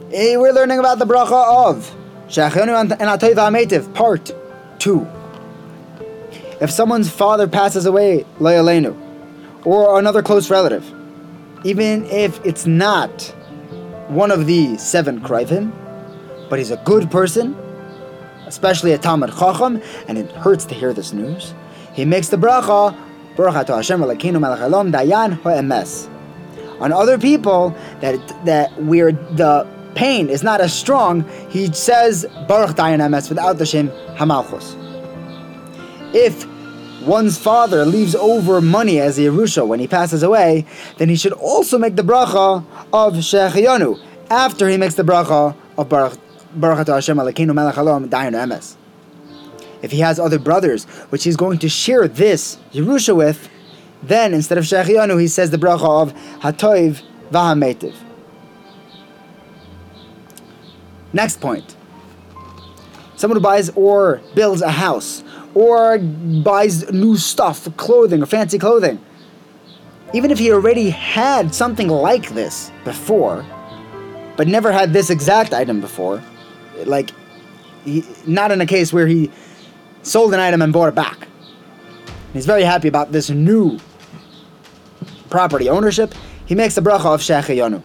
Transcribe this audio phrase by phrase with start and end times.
[0.00, 1.94] We're learning about the bracha of
[2.28, 4.30] Shechianu and Atoiv part
[4.78, 5.06] 2.
[6.60, 8.96] If someone's father passes away, Layalenu,
[9.66, 10.84] or another close relative,
[11.64, 13.22] even if it's not
[14.06, 15.72] one of the seven Krovim,
[16.48, 17.54] but he's a good person,
[18.46, 21.54] especially a Talmid Chacham, and it hurts to hear this news,
[21.92, 22.96] he makes the bracha,
[23.36, 24.60] Baruch atah Hashem Elokeinu melech
[24.92, 26.08] dayan ha'emes.
[26.80, 32.76] On other people that that we're the pain is not as strong, he says Baruch
[32.76, 34.76] dayan emes without the shem hamalchus.
[36.14, 36.46] If
[37.06, 40.66] one's father leaves over money as a Yerusha when he passes away,
[40.98, 45.88] then he should also make the bracha of Shechiyanu after he makes the bracha of
[45.88, 46.18] Baruch
[46.86, 48.76] Hashem Elokeinu melech haolam dayan emes.
[49.82, 53.48] If he has other brothers, which he's going to share this Yerusha with,
[54.02, 57.94] then instead of Shechiyanu, he says the bracha of Hatoiv Vahametiv.
[61.12, 61.76] Next point.
[63.16, 65.24] Someone who buys or builds a house
[65.54, 69.00] or buys new stuff, clothing or fancy clothing.
[70.14, 73.44] Even if he already had something like this before,
[74.36, 76.22] but never had this exact item before,
[76.84, 77.10] like
[77.84, 79.30] he, not in a case where he
[80.02, 81.26] sold an item and bought it back.
[82.32, 83.78] He's very happy about this new
[85.28, 86.14] property ownership.
[86.46, 87.82] He makes a bracha of Shechiyanu.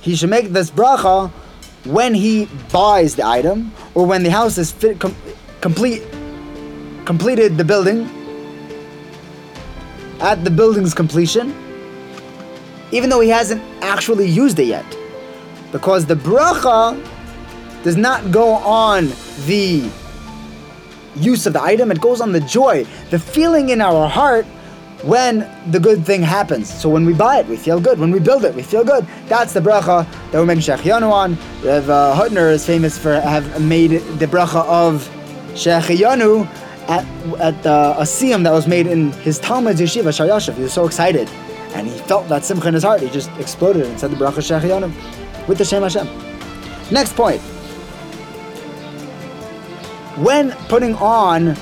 [0.00, 1.30] He should make this bracha
[1.84, 5.16] when he buys the item or when the house is fit, com-
[5.60, 6.02] complete,
[7.04, 8.08] completed the building.
[10.20, 11.52] At the building's completion,
[12.92, 14.86] even though he hasn't actually used it yet,
[15.72, 17.02] because the bracha
[17.82, 19.10] does not go on
[19.46, 19.90] the
[21.16, 24.46] use of the item, it goes on the joy, the feeling in our heart
[25.02, 26.72] when the good thing happens.
[26.72, 27.98] So when we buy it, we feel good.
[27.98, 29.04] When we build it, we feel good.
[29.26, 31.36] That's the bracha that we're making Shechiyanu on.
[31.62, 35.08] Rev uh, Hutner is famous for have made the bracha of
[35.52, 36.46] Shechiyanu
[36.88, 37.04] at,
[37.38, 40.54] at uh, a siyum that was made in his Talmud Yeshiva Shayashav.
[40.54, 41.28] He was so excited.
[41.74, 43.00] And he felt that simcha in his heart.
[43.00, 46.06] He just exploded and said the bracha Shechiyanu with the Shem Hashem.
[46.90, 47.40] Next point.
[50.18, 51.56] When putting on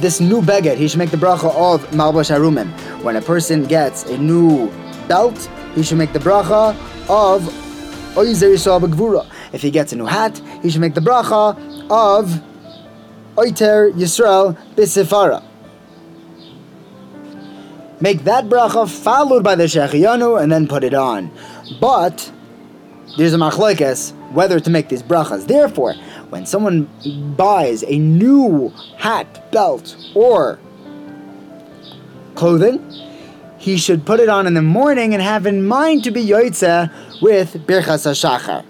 [0.00, 2.70] this new beged, he should make the bracha of Malbish Arumim.
[3.02, 4.70] When a person gets a new
[5.08, 6.76] belt, he should make the bracha
[7.08, 7.71] of.
[8.14, 11.56] If he gets a new hat, he should make the bracha
[11.90, 12.42] of
[13.36, 15.42] Oiter Yisrael B'Sifara.
[18.00, 21.30] Make that bracha followed by the Shechiyanu and then put it on.
[21.80, 22.30] But
[23.16, 25.46] there's a machlokes whether to make these brachas.
[25.46, 25.94] Therefore,
[26.30, 26.88] when someone
[27.36, 30.58] buys a new hat, belt, or
[32.34, 32.78] clothing,
[33.62, 36.90] he should put it on in the morning and have in mind to be yoitze
[37.22, 38.64] with birchas hashachar.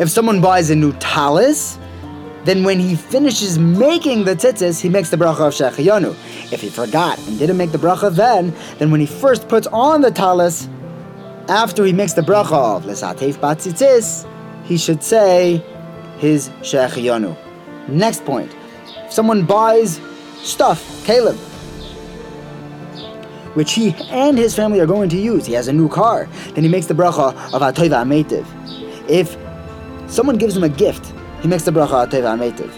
[0.00, 1.78] If someone buys a new talis,
[2.42, 6.16] then when he finishes making the tzitzis, he makes the bracha of shechiyanu.
[6.52, 10.00] If he forgot and didn't make the bracha then, then when he first puts on
[10.00, 10.68] the talis,
[11.48, 14.28] after he makes the bracha of lesatef batzitzis,
[14.64, 15.62] he should say
[16.18, 17.36] his shechiyanu.
[17.86, 18.52] Next point:
[19.06, 20.00] if someone buys
[20.42, 21.38] stuff, kalim,
[23.54, 26.64] which he and his family are going to use, he has a new car, then
[26.64, 28.46] he makes the bracha of atoiva ametiv.
[29.08, 29.36] If
[30.10, 32.72] someone gives him a gift, he makes the bracha atoiva ametiv.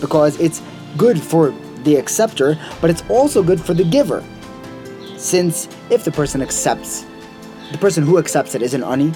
[0.00, 0.62] Because it's
[0.96, 4.24] good for the acceptor, but it's also good for the giver.
[5.16, 7.04] Since if the person accepts,
[7.72, 9.12] the person who accepts it is an ani,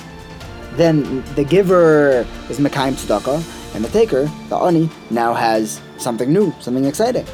[0.74, 6.54] then the giver is Mekayim Tzedakah, and the taker, the ani, now has something new,
[6.60, 7.26] something exciting.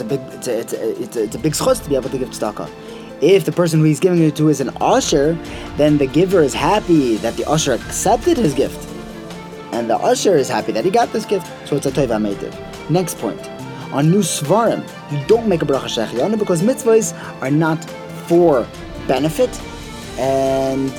[0.00, 2.08] It's a big, it's a, it's a, it's a, it's a big to be able
[2.08, 2.70] to give tzedakah.
[3.20, 5.34] If the person who he's giving it to is an usher,
[5.76, 8.88] then the giver is happy that the usher accepted his gift,
[9.72, 11.46] and the usher is happy that he got this gift.
[11.68, 12.54] So it's a toiv ametiv.
[12.88, 13.46] Next point:
[13.92, 17.12] on new sforim, you don't make a bracha shechiyanu because mitzvahs
[17.42, 17.84] are not
[18.26, 18.66] for
[19.06, 19.50] benefit,
[20.18, 20.90] and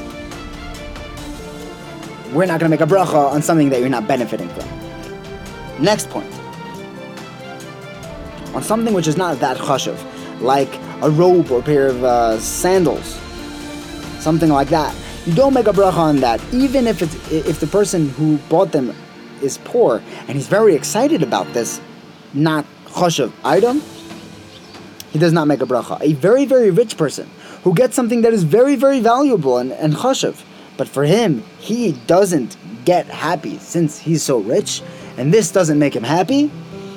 [2.36, 5.84] we're not going to make a bracha on something that you're not benefiting from.
[5.84, 6.41] Next point.
[8.54, 9.98] On something which is not that chashuv,
[10.42, 13.20] like a robe or a pair of uh, sandals,
[14.20, 14.96] something like that.
[15.26, 18.72] You don't make a bracha on that, even if it's if the person who bought
[18.72, 18.94] them
[19.42, 21.80] is poor and he's very excited about this
[22.34, 23.82] not chashuv item.
[25.12, 26.02] He does not make a bracha.
[26.02, 27.30] A very very rich person
[27.64, 30.44] who gets something that is very very valuable and and chashuv,
[30.78, 34.82] but for him he doesn't get happy since he's so rich,
[35.18, 36.50] and this doesn't make him happy.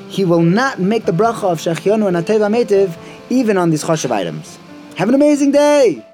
[0.09, 2.97] He will not make the bracha of Shechianu and Atev Ametiv
[3.31, 4.59] even on these chashuv items.
[4.97, 6.05] Have an amazing day!